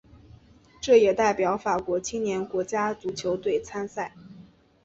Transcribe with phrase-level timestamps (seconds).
[0.81, 4.15] 他也代表法国青年国家足球队参赛。